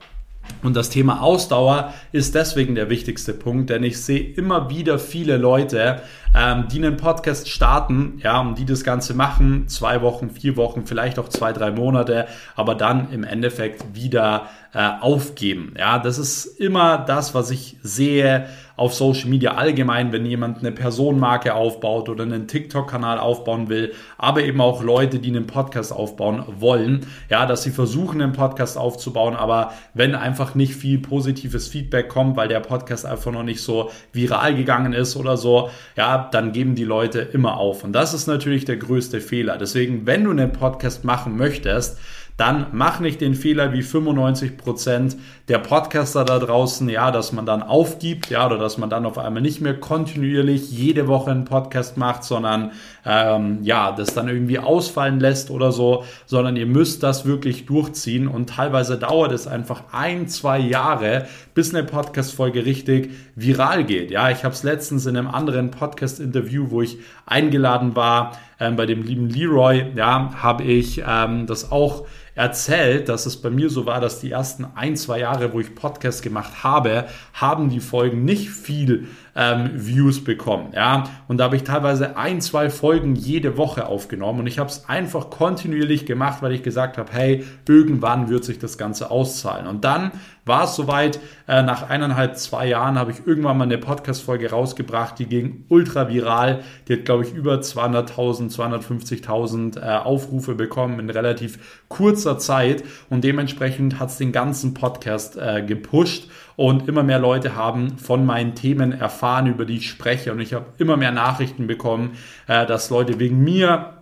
[0.63, 5.37] Und das Thema Ausdauer ist deswegen der wichtigste Punkt, denn ich sehe immer wieder viele
[5.37, 6.03] Leute,
[6.37, 10.87] ähm, die einen Podcast starten, ja, und die das Ganze machen, zwei Wochen, vier Wochen,
[10.87, 15.75] vielleicht auch zwei, drei Monate, aber dann im Endeffekt wieder äh, aufgeben.
[15.79, 18.47] Ja, das ist immer das, was ich sehe
[18.81, 24.43] auf Social Media allgemein, wenn jemand eine Personenmarke aufbaut oder einen TikTok-Kanal aufbauen will, aber
[24.43, 29.37] eben auch Leute, die einen Podcast aufbauen wollen, ja, dass sie versuchen, einen Podcast aufzubauen,
[29.37, 33.91] aber wenn einfach nicht viel positives Feedback kommt, weil der Podcast einfach noch nicht so
[34.15, 37.85] viral gegangen ist oder so, ja, dann geben die Leute immer auf.
[37.85, 39.59] Und das ist natürlich der größte Fehler.
[39.59, 41.99] Deswegen, wenn du einen Podcast machen möchtest,
[42.37, 45.16] dann mach nicht den Fehler wie 95 Prozent
[45.49, 49.19] der Podcaster da draußen, ja, dass man dann aufgibt, ja, oder dass man dann auf
[49.19, 52.73] einmal nicht mehr kontinuierlich jede Woche einen Podcast macht, sondern
[53.05, 58.29] ähm, ja, das dann irgendwie ausfallen lässt oder so, sondern ihr müsst das wirklich durchziehen
[58.29, 64.11] und teilweise dauert es einfach ein, zwei Jahre, bis eine Podcast-Folge richtig viral geht.
[64.11, 68.87] Ja, ich habe es letztens in einem anderen Podcast-Interview, wo ich eingeladen war, ähm, bei
[68.87, 73.87] dem lieben Leroy, ja, habe ich ähm, das auch erzählt, dass es bei mir so
[73.87, 78.25] war, dass die ersten ein, zwei Jahre, wo ich Podcast gemacht habe, haben die Folgen
[78.25, 80.73] nicht viel ähm, Views bekommen.
[80.75, 81.05] Ja?
[81.29, 84.88] Und da habe ich teilweise ein, zwei Folgen jede Woche aufgenommen und ich habe es
[84.88, 89.66] einfach kontinuierlich gemacht, weil ich gesagt habe, hey, irgendwann wird sich das Ganze auszahlen.
[89.66, 90.12] Und dann
[90.45, 95.19] war es soweit, äh, nach eineinhalb, zwei Jahren habe ich irgendwann mal eine Podcast-Folge rausgebracht,
[95.19, 96.64] die ging ultra viral.
[96.88, 103.23] Die hat, glaube ich, über 200.000, 250.000 äh, Aufrufe bekommen in relativ kurzer Zeit und
[103.23, 106.29] dementsprechend hat es den ganzen Podcast äh, gepusht
[106.61, 110.53] und immer mehr Leute haben von meinen Themen erfahren, über die ich spreche und ich
[110.53, 112.18] habe immer mehr Nachrichten bekommen,
[112.49, 113.94] äh, dass Leute wegen mir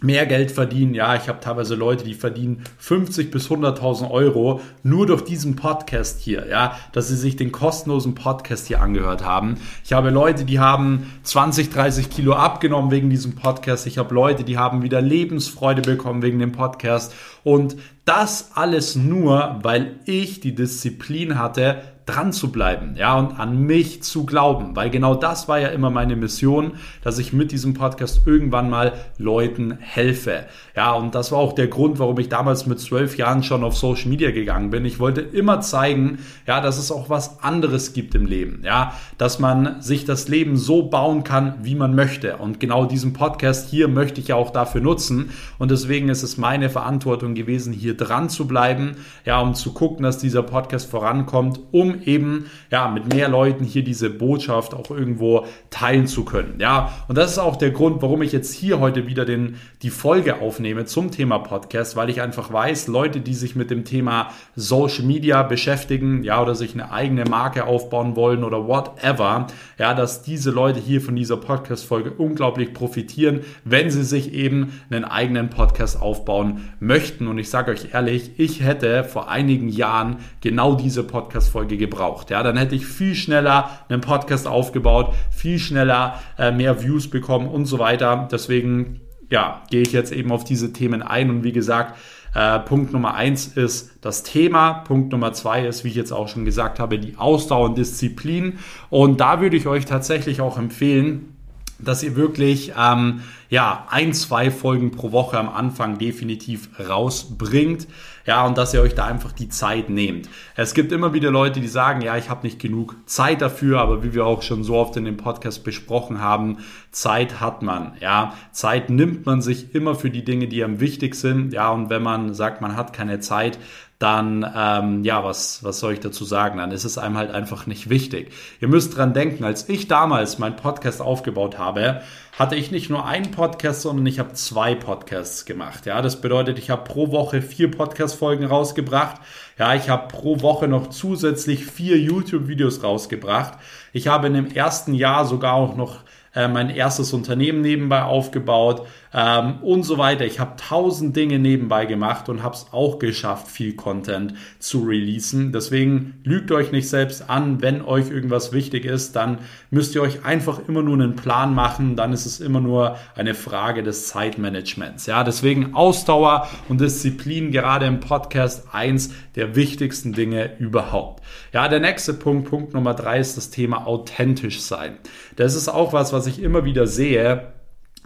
[0.00, 0.94] mehr Geld verdienen.
[0.94, 6.20] Ja, ich habe teilweise Leute, die verdienen 50 bis 100.000 Euro nur durch diesen Podcast
[6.20, 6.46] hier.
[6.48, 9.56] Ja, dass sie sich den kostenlosen Podcast hier angehört haben.
[9.82, 13.88] Ich habe Leute, die haben 20, 30 Kilo abgenommen wegen diesem Podcast.
[13.88, 17.12] Ich habe Leute, die haben wieder Lebensfreude bekommen wegen dem Podcast.
[17.42, 17.74] Und
[18.04, 24.02] das alles nur, weil ich die Disziplin hatte, dran zu bleiben, ja, und an mich
[24.02, 28.26] zu glauben, weil genau das war ja immer meine Mission, dass ich mit diesem Podcast
[28.26, 30.44] irgendwann mal Leuten helfe.
[30.76, 33.76] Ja, und das war auch der Grund, warum ich damals mit zwölf Jahren schon auf
[33.76, 34.84] Social Media gegangen bin.
[34.84, 39.38] Ich wollte immer zeigen, ja, dass es auch was anderes gibt im Leben, ja, dass
[39.38, 42.36] man sich das Leben so bauen kann, wie man möchte.
[42.36, 45.30] Und genau diesen Podcast hier möchte ich ja auch dafür nutzen.
[45.58, 50.02] Und deswegen ist es meine Verantwortung gewesen, hier dran zu bleiben, ja, um zu gucken,
[50.02, 55.46] dass dieser Podcast vorankommt, um eben ja mit mehr Leuten hier diese Botschaft auch irgendwo
[55.70, 56.56] teilen zu können.
[56.58, 59.90] Ja, und das ist auch der Grund, warum ich jetzt hier heute wieder den, die
[59.90, 64.30] Folge aufnehme zum Thema Podcast, weil ich einfach weiß, Leute, die sich mit dem Thema
[64.56, 69.46] Social Media beschäftigen, ja, oder sich eine eigene Marke aufbauen wollen oder whatever,
[69.78, 75.04] ja, dass diese Leute hier von dieser Podcast-Folge unglaublich profitieren, wenn sie sich eben einen
[75.04, 77.28] eigenen Podcast aufbauen möchten.
[77.28, 82.30] Und ich sage euch ehrlich, ich hätte vor einigen Jahren genau diese Podcast-Folge gebraucht.
[82.30, 87.48] Ja, dann hätte ich viel schneller einen Podcast aufgebaut, viel schneller äh, mehr Views bekommen
[87.48, 88.28] und so weiter.
[88.30, 91.96] Deswegen ja, gehe ich jetzt eben auf diese Themen ein und wie gesagt,
[92.34, 94.84] äh, Punkt Nummer eins ist das Thema.
[94.86, 98.58] Punkt Nummer zwei ist, wie ich jetzt auch schon gesagt habe, die Ausdauer und Disziplin.
[98.90, 101.36] Und da würde ich euch tatsächlich auch empfehlen,
[101.78, 103.20] dass ihr wirklich ähm,
[103.54, 107.86] ja ein, zwei Folgen pro Woche am Anfang definitiv rausbringt.
[108.26, 110.30] Ja, und dass ihr euch da einfach die Zeit nehmt.
[110.56, 114.02] Es gibt immer wieder Leute, die sagen, ja, ich habe nicht genug Zeit dafür, aber
[114.02, 116.58] wie wir auch schon so oft in dem Podcast besprochen haben,
[116.90, 117.92] Zeit hat man.
[118.00, 121.52] Ja, Zeit nimmt man sich immer für die Dinge, die am wichtig sind.
[121.52, 123.58] Ja, und wenn man sagt, man hat keine Zeit,
[123.98, 126.58] dann, ähm, ja, was, was soll ich dazu sagen?
[126.58, 128.32] Dann ist es einem halt einfach nicht wichtig.
[128.60, 132.02] Ihr müsst dran denken, als ich damals meinen Podcast aufgebaut habe,
[132.38, 135.86] hatte ich nicht nur einen Podcast, sondern ich habe zwei Podcasts gemacht.
[135.86, 139.20] Ja, das bedeutet, ich habe pro Woche vier Podcast-Folgen rausgebracht.
[139.58, 143.58] Ja, ich habe pro Woche noch zusätzlich vier YouTube-Videos rausgebracht.
[143.92, 146.00] Ich habe in dem ersten Jahr sogar auch noch
[146.34, 150.24] äh, mein erstes Unternehmen nebenbei aufgebaut ähm, und so weiter.
[150.24, 155.52] Ich habe tausend Dinge nebenbei gemacht und habe es auch geschafft, viel Content zu releasen.
[155.52, 159.38] Deswegen lügt euch nicht selbst an, wenn euch irgendwas wichtig ist, dann
[159.70, 161.96] müsst ihr euch einfach immer nur einen Plan machen.
[161.96, 165.06] Dann ist es immer nur eine Frage des Zeitmanagements.
[165.06, 171.22] Ja, deswegen Ausdauer und Disziplin gerade im Podcast eins der wichtigsten Dinge überhaupt.
[171.52, 174.98] Ja, der nächste Punkt, Punkt Nummer drei ist das Thema authentisch sein.
[175.36, 177.54] Das ist auch was, was ich immer wieder sehe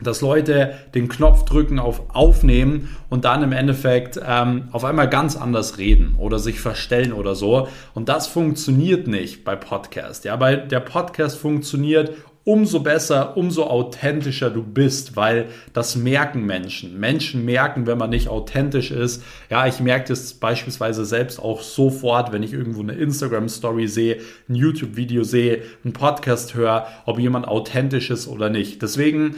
[0.00, 5.36] dass Leute den Knopf drücken auf Aufnehmen und dann im Endeffekt ähm, auf einmal ganz
[5.36, 7.68] anders reden oder sich verstellen oder so.
[7.94, 10.24] Und das funktioniert nicht bei Podcast.
[10.24, 12.12] Ja, weil der Podcast funktioniert
[12.48, 16.98] umso besser, umso authentischer du bist, weil das merken Menschen.
[16.98, 19.22] Menschen merken, wenn man nicht authentisch ist.
[19.50, 24.54] Ja, ich merke das beispielsweise selbst auch sofort, wenn ich irgendwo eine Instagram-Story sehe, ein
[24.54, 28.80] YouTube-Video sehe, einen Podcast höre, ob jemand authentisch ist oder nicht.
[28.80, 29.34] Deswegen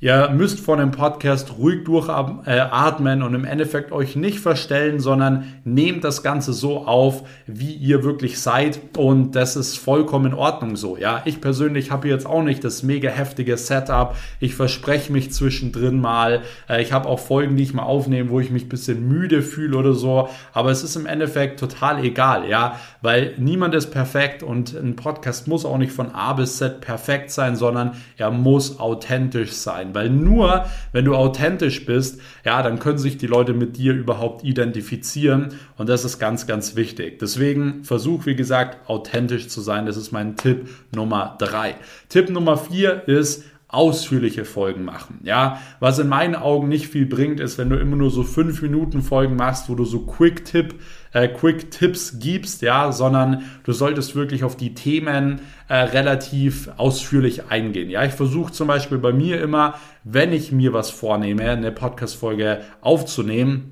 [0.00, 6.02] Ihr müsst vor dem Podcast ruhig durchatmen und im Endeffekt euch nicht verstellen, sondern nehmt
[6.02, 10.96] das Ganze so auf, wie ihr wirklich seid und das ist vollkommen in Ordnung so.
[10.96, 14.16] Ja, ich persönlich habe jetzt auch nicht das mega heftige Setup.
[14.40, 16.42] Ich verspreche mich zwischendrin mal.
[16.68, 19.42] Äh, ich habe auch Folgen, die ich mal aufnehme, wo ich mich ein bisschen müde
[19.42, 20.28] fühle oder so.
[20.52, 25.46] Aber es ist im Endeffekt total egal, ja, weil niemand ist perfekt und ein Podcast
[25.46, 30.08] muss auch nicht von A bis Z perfekt sein, sondern er muss authentisch sein weil
[30.08, 35.48] nur wenn du authentisch bist, ja, dann können sich die Leute mit dir überhaupt identifizieren
[35.76, 37.18] und das ist ganz, ganz wichtig.
[37.18, 39.86] Deswegen versuch, wie gesagt, authentisch zu sein.
[39.86, 41.74] Das ist mein Tipp Nummer drei.
[42.08, 43.44] Tipp Nummer vier ist,
[43.74, 45.20] ausführliche Folgen machen.
[45.24, 48.62] Ja, was in meinen Augen nicht viel bringt, ist, wenn du immer nur so fünf
[48.62, 50.74] Minuten Folgen machst, wo du so Quick-Tipp,
[51.14, 57.88] äh, Quick-Tipps gibst, ja, sondern du solltest wirklich auf die Themen äh, relativ ausführlich eingehen.
[57.88, 62.60] Ja, ich versuche zum Beispiel bei mir immer, wenn ich mir was vornehme, eine Podcast-Folge
[62.82, 63.70] aufzunehmen,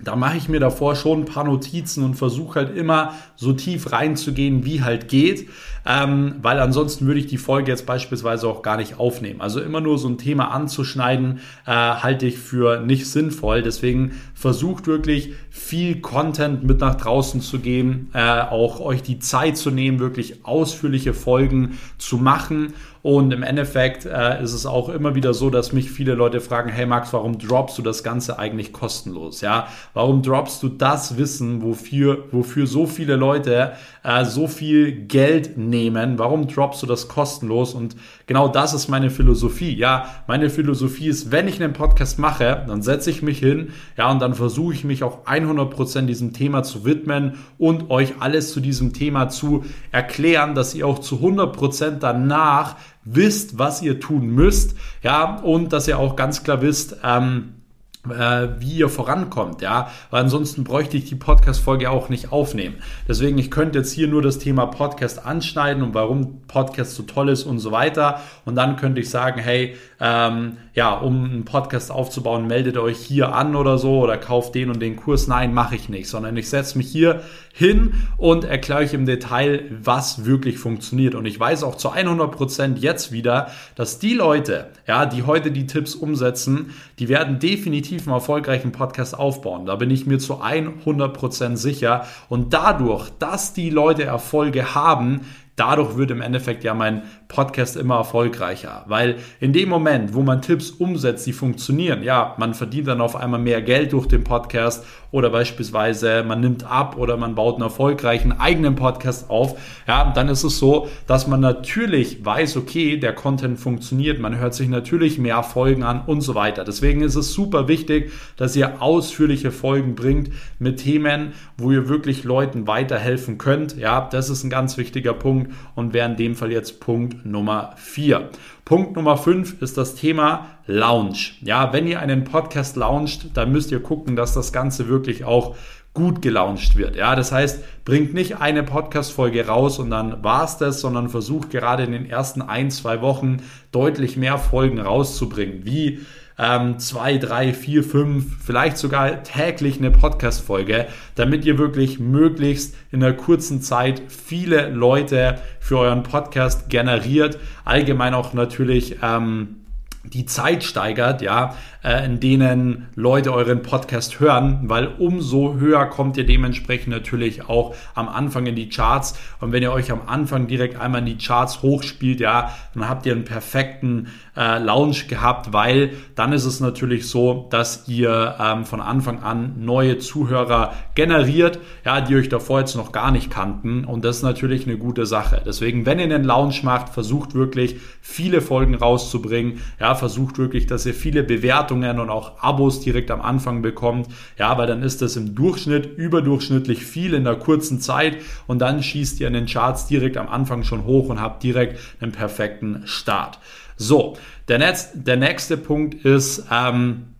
[0.00, 3.92] da mache ich mir davor schon ein paar Notizen und versuche halt immer so tief
[3.92, 5.48] reinzugehen, wie halt geht,
[5.86, 9.40] ähm, weil ansonsten würde ich die Folge jetzt beispielsweise auch gar nicht aufnehmen.
[9.40, 13.62] Also immer nur so ein Thema anzuschneiden, äh, halte ich für nicht sinnvoll.
[13.62, 19.56] Deswegen versucht wirklich viel Content mit nach draußen zu geben, äh, auch euch die Zeit
[19.56, 22.72] zu nehmen, wirklich ausführliche Folgen zu machen
[23.04, 26.70] und im Endeffekt äh, ist es auch immer wieder so, dass mich viele Leute fragen,
[26.70, 29.42] hey Max, warum droppst du das Ganze eigentlich kostenlos?
[29.42, 33.72] Ja, warum droppst du das Wissen, wofür, wofür so viele Leute
[34.04, 35.73] äh, so viel Geld nehmen?
[36.18, 37.74] Warum droppst du das kostenlos?
[37.74, 39.74] Und genau das ist meine Philosophie.
[39.74, 44.10] Ja, meine Philosophie ist, wenn ich einen Podcast mache, dann setze ich mich hin, ja,
[44.10, 48.60] und dann versuche ich mich auch 100% diesem Thema zu widmen und euch alles zu
[48.60, 54.76] diesem Thema zu erklären, dass ihr auch zu 100% danach wisst, was ihr tun müsst,
[55.02, 57.63] ja, und dass ihr auch ganz klar wisst, ähm, äh,
[58.04, 62.76] wie ihr vorankommt, ja, weil ansonsten bräuchte ich die Podcast-Folge auch nicht aufnehmen.
[63.08, 67.30] Deswegen, ich könnte jetzt hier nur das Thema Podcast anschneiden und warum Podcast so toll
[67.30, 68.20] ist und so weiter.
[68.44, 73.34] Und dann könnte ich sagen, hey, ähm, ja, um einen Podcast aufzubauen, meldet euch hier
[73.34, 75.28] an oder so oder kauft den und den Kurs.
[75.28, 77.22] Nein, mache ich nicht, sondern ich setze mich hier
[77.54, 81.14] hin und erkläre euch im Detail, was wirklich funktioniert.
[81.14, 85.50] Und ich weiß auch zu 100 Prozent jetzt wieder, dass die Leute, ja, die heute
[85.50, 89.64] die Tipps umsetzen, die werden definitiv einen erfolgreichen Podcast aufbauen.
[89.64, 92.06] Da bin ich mir zu 100 Prozent sicher.
[92.28, 95.22] Und dadurch, dass die Leute Erfolge haben,
[95.56, 100.42] dadurch wird im Endeffekt ja mein Podcast immer erfolgreicher, weil in dem Moment, wo man
[100.42, 104.84] Tipps umsetzt, die funktionieren, ja, man verdient dann auf einmal mehr Geld durch den Podcast
[105.10, 109.56] oder beispielsweise man nimmt ab oder man baut einen erfolgreichen eigenen Podcast auf,
[109.86, 114.54] ja, dann ist es so, dass man natürlich weiß, okay, der Content funktioniert, man hört
[114.54, 116.64] sich natürlich mehr Folgen an und so weiter.
[116.64, 122.24] Deswegen ist es super wichtig, dass ihr ausführliche Folgen bringt mit Themen, wo ihr wirklich
[122.24, 123.76] Leuten weiterhelfen könnt.
[123.78, 127.74] Ja, das ist ein ganz wichtiger Punkt und wäre in dem Fall jetzt Punkt Nummer
[127.76, 128.30] 4.
[128.64, 131.38] Punkt Nummer 5 ist das Thema Launch.
[131.42, 135.56] Ja, wenn ihr einen Podcast launcht, dann müsst ihr gucken, dass das Ganze wirklich auch
[135.94, 136.96] gut gelauncht wird.
[136.96, 141.84] Ja, das heißt, bringt nicht eine Podcast-Folge raus und dann war's das, sondern versucht gerade
[141.84, 143.38] in den ersten ein, zwei Wochen
[143.70, 145.64] deutlich mehr Folgen rauszubringen.
[145.64, 146.00] Wie
[146.38, 153.02] ähm, zwei, drei, vier, fünf, vielleicht sogar täglich eine Podcast-Folge, damit ihr wirklich möglichst in
[153.02, 157.38] einer kurzen Zeit viele Leute für euren Podcast generiert.
[157.64, 159.60] Allgemein auch natürlich ähm,
[160.04, 166.16] die Zeit steigert, ja, äh, in denen Leute euren Podcast hören, weil umso höher kommt
[166.16, 169.18] ihr dementsprechend natürlich auch am Anfang in die Charts.
[169.40, 173.06] Und wenn ihr euch am Anfang direkt einmal in die Charts hochspielt, ja, dann habt
[173.06, 178.64] ihr einen perfekten äh, Launch gehabt, weil dann ist es natürlich so, dass ihr ähm,
[178.64, 183.84] von Anfang an neue Zuhörer generiert, ja, die euch davor jetzt noch gar nicht kannten.
[183.84, 185.42] Und das ist natürlich eine gute Sache.
[185.44, 189.60] Deswegen, wenn ihr einen Launch macht, versucht wirklich viele Folgen rauszubringen.
[189.80, 194.08] Ja, versucht wirklich, dass ihr viele Bewertungen und auch Abos direkt am Anfang bekommt.
[194.38, 198.82] Ja, weil dann ist das im Durchschnitt überdurchschnittlich viel in der kurzen Zeit und dann
[198.82, 202.82] schießt ihr in den Charts direkt am Anfang schon hoch und habt direkt einen perfekten
[202.86, 203.38] Start.
[203.76, 204.16] So,
[204.48, 207.14] der, Netz, der nächste Punkt ist, ähm,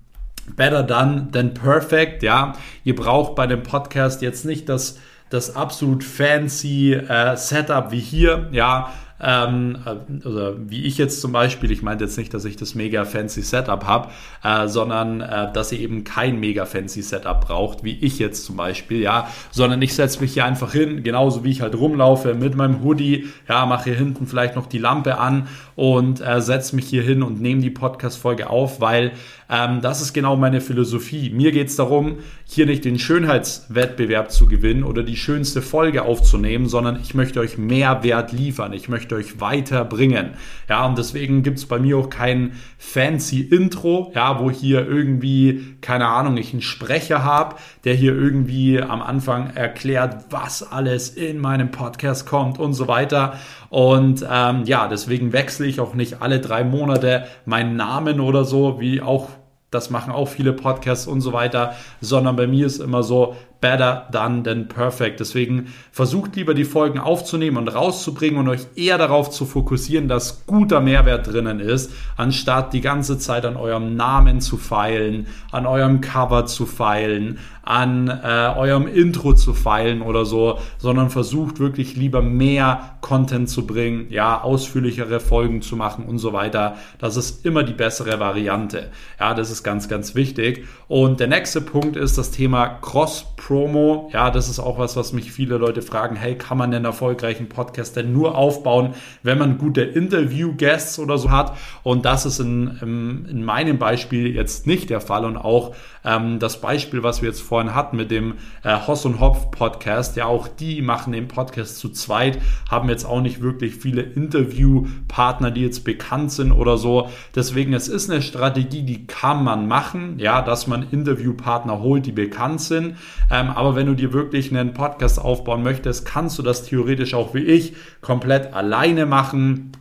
[0.57, 2.23] better done than perfect.
[2.23, 4.99] Ja, ihr braucht bei dem Podcast jetzt nicht das,
[5.31, 8.49] das absolut fancy äh, Setup wie hier.
[8.53, 8.93] Ja,
[9.25, 9.79] ähm,
[10.25, 13.43] also wie ich jetzt zum Beispiel, ich meinte jetzt nicht, dass ich das mega fancy
[13.43, 14.09] Setup habe,
[14.43, 18.57] äh, sondern äh, dass ihr eben kein mega fancy Setup braucht, wie ich jetzt zum
[18.57, 22.55] Beispiel, ja, sondern ich setze mich hier einfach hin, genauso wie ich halt rumlaufe mit
[22.55, 26.87] meinem Hoodie, ja, mache hier hinten vielleicht noch die Lampe an und äh, setze mich
[26.87, 29.13] hier hin und nehme die Podcast-Folge auf, weil
[29.49, 31.31] ähm, das ist genau meine Philosophie.
[31.31, 36.69] Mir geht es darum, hier nicht den Schönheitswettbewerb zu gewinnen oder die schönste Folge aufzunehmen,
[36.69, 38.73] sondern ich möchte euch mehr Wert liefern.
[38.73, 40.31] Ich möchte euch weiterbringen.
[40.69, 45.77] Ja, und deswegen gibt es bei mir auch kein fancy Intro, ja, wo hier irgendwie,
[45.81, 51.39] keine Ahnung, ich einen Sprecher habe, der hier irgendwie am Anfang erklärt, was alles in
[51.39, 53.39] meinem Podcast kommt und so weiter.
[53.69, 58.81] Und ähm, ja, deswegen wechsle ich auch nicht alle drei Monate meinen Namen oder so,
[58.81, 59.29] wie auch
[59.75, 64.07] das machen auch viele Podcasts und so weiter, sondern bei mir ist immer so, better
[64.11, 65.21] done than perfect.
[65.21, 70.45] Deswegen versucht lieber die Folgen aufzunehmen und rauszubringen und euch eher darauf zu fokussieren, dass
[70.45, 76.03] guter Mehrwert drinnen ist, anstatt die ganze Zeit an eurem Namen zu feilen, an eurem
[76.03, 82.21] Cover zu feilen, an äh, eurem Intro zu feilen oder so, sondern versucht wirklich lieber
[82.21, 86.77] mehr Content zu bringen, ja, ausführlichere Folgen zu machen und so weiter.
[86.99, 88.91] Das ist immer die bessere Variante.
[89.19, 90.67] Ja, das ist ganz, ganz wichtig.
[90.89, 95.13] Und der nächste Punkt ist das Thema Cross-Pro Promo, ja, das ist auch was, was
[95.13, 99.59] mich viele Leute fragen, hey, kann man einen erfolgreichen Podcast denn nur aufbauen, wenn man
[99.59, 101.57] gute Interview-Guests oder so hat?
[101.85, 106.39] Und das ist in, in, in meinem Beispiel jetzt nicht der Fall und auch ähm,
[106.39, 110.27] das Beispiel, was wir jetzt vorhin hatten mit dem äh, Hoss und Hopf Podcast, ja,
[110.27, 112.39] auch die machen den Podcast zu zweit,
[112.69, 117.09] haben jetzt auch nicht wirklich viele Interviewpartner, die jetzt bekannt sind oder so.
[117.35, 122.13] Deswegen, es ist eine Strategie, die kann man machen, ja, dass man Interviewpartner holt, die
[122.13, 122.97] bekannt sind.
[123.35, 127.35] Ähm, aber wenn du dir wirklich einen Podcast aufbauen möchtest, kannst du das theoretisch auch
[127.35, 129.73] wie ich komplett alleine machen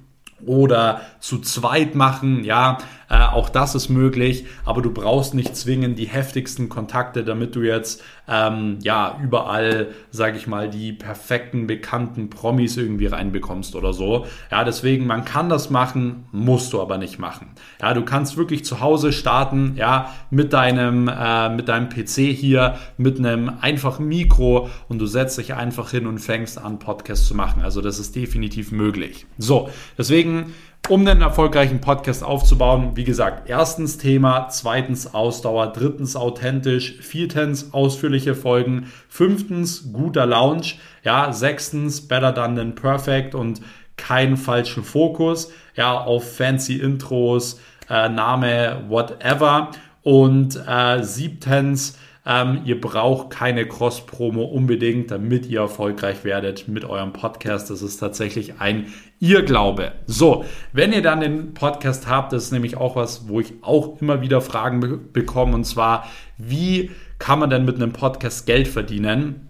[0.43, 2.79] oder zu zweit machen, ja,
[3.13, 7.61] äh, auch das ist möglich, aber du brauchst nicht zwingend die heftigsten Kontakte, damit du
[7.61, 14.25] jetzt ähm, ja überall, sage ich mal, die perfekten bekannten Promis irgendwie reinbekommst oder so.
[14.49, 17.51] Ja, deswegen man kann das machen, musst du aber nicht machen.
[17.79, 22.79] Ja, du kannst wirklich zu Hause starten, ja, mit deinem äh, mit deinem PC hier,
[22.97, 27.35] mit einem einfachen Mikro und du setzt dich einfach hin und fängst an Podcast zu
[27.35, 27.61] machen.
[27.61, 29.27] Also das ist definitiv möglich.
[29.37, 30.53] So, deswegen
[30.89, 38.35] um einen erfolgreichen Podcast aufzubauen, wie gesagt, erstens Thema, zweitens Ausdauer, drittens authentisch, viertens ausführliche
[38.35, 43.61] Folgen, fünftens guter Lounge, ja, sechstens better done than perfect und
[43.95, 52.79] keinen falschen Fokus, ja, auf fancy Intros, äh, Name, whatever und äh, siebtens ähm, ihr
[52.79, 57.69] braucht keine Cross-Promo unbedingt, damit ihr erfolgreich werdet mit eurem Podcast.
[57.69, 58.93] Das ist tatsächlich ein
[59.23, 59.93] Irrglaube.
[60.05, 64.01] So, wenn ihr dann den Podcast habt, das ist nämlich auch was, wo ich auch
[64.01, 68.67] immer wieder Fragen be bekomme, und zwar, wie kann man denn mit einem Podcast Geld
[68.67, 69.47] verdienen?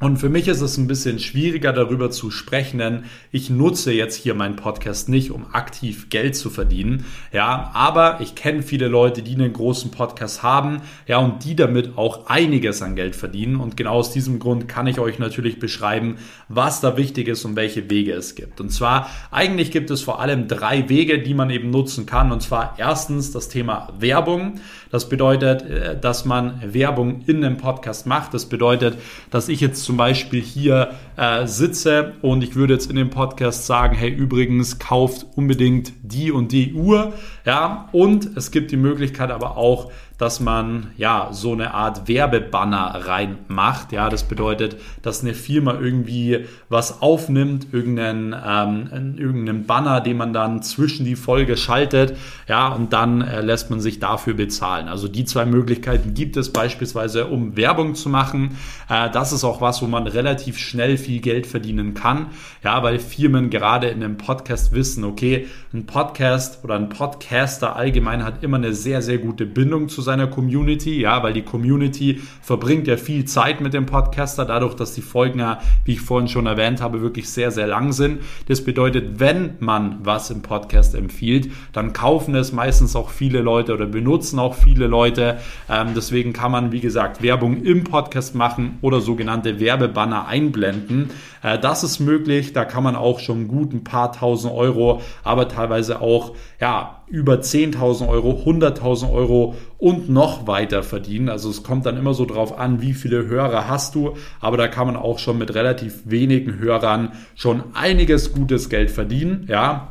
[0.00, 4.16] Und für mich ist es ein bisschen schwieriger darüber zu sprechen, denn ich nutze jetzt
[4.16, 7.06] hier meinen Podcast nicht, um aktiv Geld zu verdienen.
[7.32, 11.96] Ja, aber ich kenne viele Leute, die einen großen Podcast haben, ja, und die damit
[11.96, 13.56] auch einiges an Geld verdienen.
[13.56, 16.16] Und genau aus diesem Grund kann ich euch natürlich beschreiben,
[16.48, 18.60] was da wichtig ist und welche Wege es gibt.
[18.60, 22.32] Und zwar, eigentlich gibt es vor allem drei Wege, die man eben nutzen kann.
[22.32, 24.60] Und zwar erstens das Thema Werbung.
[24.94, 28.32] Das bedeutet, äh, dass man Werbung in einem Podcast macht.
[28.32, 28.96] Das bedeutet,
[29.28, 33.66] dass ich jetzt zum Beispiel hier äh, sitze und ich würde jetzt in dem Podcast
[33.66, 37.12] sagen, hey, übrigens, kauft unbedingt die und die Uhr.
[37.44, 43.06] Ja, und es gibt die Möglichkeit aber auch, dass man ja so eine Art Werbebanner
[43.06, 43.92] reinmacht.
[43.92, 50.32] Ja, das bedeutet, dass eine Firma irgendwie was aufnimmt, irgendeinen, ähm, irgendeinen Banner, den man
[50.32, 52.16] dann zwischen die Folge schaltet,
[52.48, 54.88] ja, und dann äh, lässt man sich dafür bezahlen.
[54.88, 58.56] Also die zwei Möglichkeiten gibt es beispielsweise, um Werbung zu machen.
[58.88, 62.26] Äh, das ist auch was, wo man relativ schnell viel Geld verdienen kann,
[62.62, 68.24] ja, weil Firmen gerade in einem Podcast wissen, okay, ein Podcast oder ein Podcaster allgemein
[68.24, 72.86] hat immer eine sehr, sehr gute Bindung zu seiner Community, ja, weil die Community verbringt
[72.86, 76.46] ja viel Zeit mit dem Podcaster, dadurch, dass die Folgen ja, wie ich vorhin schon
[76.46, 78.20] erwähnt habe, wirklich sehr, sehr lang sind.
[78.46, 83.74] Das bedeutet, wenn man was im Podcast empfiehlt, dann kaufen es meistens auch viele Leute
[83.74, 85.38] oder benutzen auch viele Leute.
[85.68, 91.10] Ähm, deswegen kann man, wie gesagt, Werbung im Podcast machen oder sogenannte Werbebanner einblenden.
[91.42, 95.48] Äh, das ist möglich, da kann man auch schon gut ein paar tausend Euro, aber
[95.48, 101.28] teilweise auch ja, über 10.000 Euro, 100.000 Euro und noch weiter verdienen.
[101.28, 104.68] Also es kommt dann immer so drauf an, wie viele Hörer hast du, aber da
[104.68, 109.90] kann man auch schon mit relativ wenigen Hörern schon einiges gutes Geld verdienen, ja.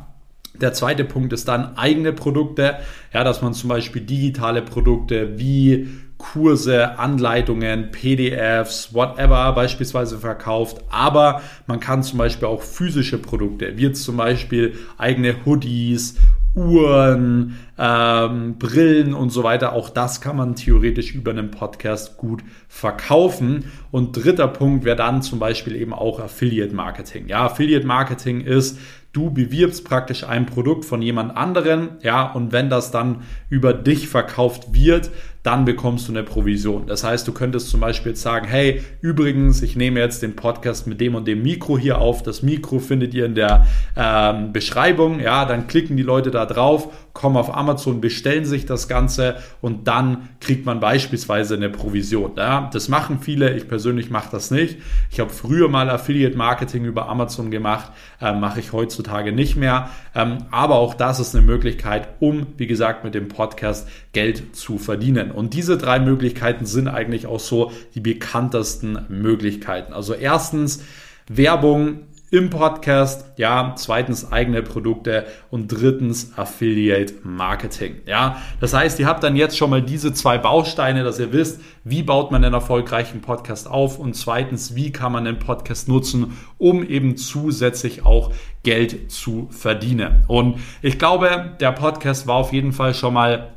[0.60, 2.76] Der zweite Punkt ist dann eigene Produkte,
[3.12, 10.78] ja, dass man zum Beispiel digitale Produkte wie Kurse, Anleitungen, PDFs, whatever beispielsweise verkauft.
[10.90, 16.16] Aber man kann zum Beispiel auch physische Produkte, wie zum Beispiel eigene Hoodies,
[16.54, 19.72] Uhren, ähm, Brillen und so weiter.
[19.72, 23.64] Auch das kann man theoretisch über einen Podcast gut verkaufen.
[23.90, 27.26] Und dritter Punkt wäre dann zum Beispiel eben auch Affiliate Marketing.
[27.26, 28.78] Ja, Affiliate Marketing ist,
[29.12, 34.08] du bewirbst praktisch ein Produkt von jemand anderen, ja, und wenn das dann über dich
[34.08, 35.10] verkauft wird,
[35.44, 36.86] dann bekommst du eine Provision.
[36.86, 41.02] Das heißt, du könntest zum Beispiel sagen, hey, übrigens, ich nehme jetzt den Podcast mit
[41.02, 42.22] dem und dem Mikro hier auf.
[42.22, 45.20] Das Mikro findet ihr in der ähm, Beschreibung.
[45.20, 49.86] Ja, dann klicken die Leute da drauf, kommen auf Amazon, bestellen sich das Ganze und
[49.86, 52.32] dann kriegt man beispielsweise eine Provision.
[52.38, 53.54] Ja, das machen viele.
[53.54, 54.78] Ich persönlich mache das nicht.
[55.10, 59.90] Ich habe früher mal Affiliate Marketing über Amazon gemacht, äh, mache ich heutzutage nicht mehr.
[60.14, 64.78] Ähm, aber auch das ist eine Möglichkeit, um, wie gesagt, mit dem Podcast Geld zu
[64.78, 65.33] verdienen.
[65.34, 69.92] Und diese drei Möglichkeiten sind eigentlich auch so die bekanntesten Möglichkeiten.
[69.92, 70.82] Also erstens
[71.28, 72.00] Werbung
[72.34, 78.42] im Podcast, ja, zweitens eigene Produkte und drittens Affiliate Marketing, ja.
[78.58, 82.02] Das heißt, ihr habt dann jetzt schon mal diese zwei Bausteine, dass ihr wisst, wie
[82.02, 86.84] baut man einen erfolgreichen Podcast auf und zweitens, wie kann man den Podcast nutzen, um
[86.84, 88.32] eben zusätzlich auch
[88.64, 90.24] Geld zu verdienen.
[90.26, 93.52] Und ich glaube, der Podcast war auf jeden Fall schon mal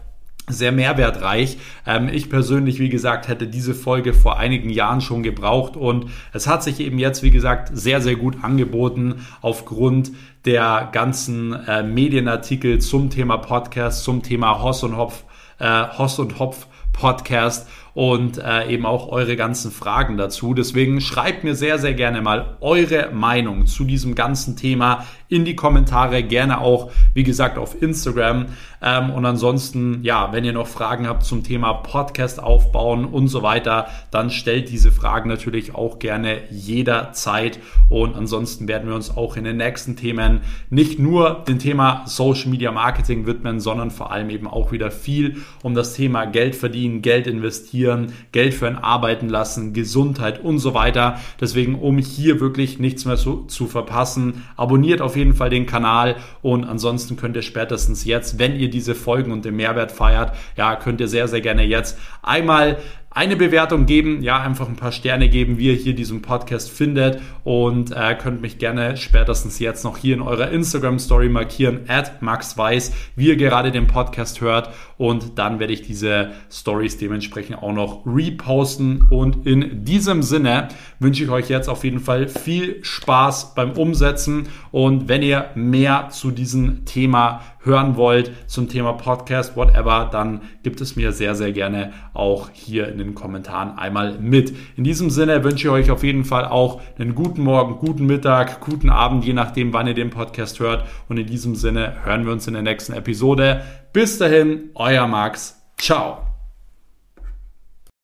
[0.50, 1.58] sehr mehrwertreich.
[1.86, 6.48] Ähm, ich persönlich, wie gesagt, hätte diese Folge vor einigen Jahren schon gebraucht und es
[6.48, 10.12] hat sich eben jetzt, wie gesagt, sehr, sehr gut angeboten aufgrund
[10.46, 15.26] der ganzen äh, Medienartikel zum Thema Podcast, zum Thema Hoss und Hopf,
[15.60, 20.54] äh, Hoss und Hopf Podcast und äh, eben auch eure ganzen Fragen dazu.
[20.54, 25.56] Deswegen schreibt mir sehr, sehr gerne mal eure Meinung zu diesem ganzen Thema in die
[25.56, 28.48] Kommentare, gerne auch, wie gesagt, auf Instagram.
[28.82, 33.42] Ähm, und ansonsten, ja, wenn ihr noch Fragen habt zum Thema Podcast aufbauen und so
[33.44, 37.60] weiter, dann stellt diese Fragen natürlich auch gerne jederzeit.
[37.90, 42.50] Und ansonsten werden wir uns auch in den nächsten Themen nicht nur dem Thema Social
[42.50, 47.02] Media Marketing widmen, sondern vor allem eben auch wieder viel um das Thema Geld verdienen,
[47.02, 51.20] Geld investieren Geld für ein Arbeiten lassen, Gesundheit und so weiter.
[51.40, 56.16] Deswegen, um hier wirklich nichts mehr zu, zu verpassen, abonniert auf jeden Fall den Kanal.
[56.42, 60.76] Und ansonsten könnt ihr spätestens jetzt, wenn ihr diese Folgen und den Mehrwert feiert, ja,
[60.78, 62.78] könnt ihr sehr, sehr gerne jetzt einmal
[63.18, 67.20] eine Bewertung geben, ja, einfach ein paar Sterne geben, wie ihr hier diesen Podcast findet.
[67.44, 72.22] Und äh, könnt mich gerne spätestens jetzt noch hier in eurer Instagram Story markieren, at
[72.22, 74.70] Max Weiß, wie ihr gerade den Podcast hört.
[74.98, 79.08] Und dann werde ich diese Stories dementsprechend auch noch reposten.
[79.10, 80.68] Und in diesem Sinne
[81.00, 84.48] wünsche ich euch jetzt auf jeden Fall viel Spaß beim Umsetzen.
[84.72, 90.82] Und wenn ihr mehr zu diesem Thema hören wollt zum Thema Podcast, whatever, dann gibt
[90.82, 94.56] es mir sehr, sehr gerne auch hier in den Kommentaren einmal mit.
[94.76, 98.60] In diesem Sinne wünsche ich euch auf jeden Fall auch einen guten Morgen, guten Mittag,
[98.62, 100.86] guten Abend, je nachdem, wann ihr den Podcast hört.
[101.10, 103.62] Und in diesem Sinne hören wir uns in der nächsten Episode.
[103.94, 105.62] Bis dahin, euer Max.
[105.78, 106.27] Ciao.